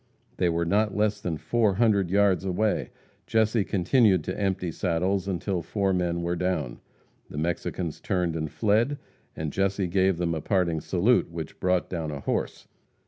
They 0.37 0.49
were 0.49 0.65
not 0.65 0.97
less 0.97 1.21
than 1.21 1.37
four 1.37 1.75
hundred 1.75 2.09
yards 2.09 2.43
away. 2.43 2.89
Jesse 3.27 3.63
continued 3.63 4.23
to 4.23 4.35
empty 4.41 4.71
saddles 4.71 5.27
until 5.27 5.61
four 5.61 5.93
men 5.93 6.23
were 6.23 6.35
down. 6.35 6.79
The 7.29 7.37
Mexicans 7.37 7.99
turned 8.01 8.35
and 8.35 8.49
fled, 8.49 8.97
and 9.35 9.53
Jesse 9.53 9.85
gave 9.85 10.17
them 10.17 10.33
a 10.33 10.41
parting 10.41 10.81
salute, 10.81 11.29
which 11.29 11.59
brought 11.59 11.87
down 11.87 12.09
a 12.09 12.21
horse. 12.21 12.67